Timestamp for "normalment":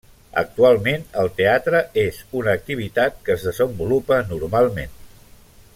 4.33-4.99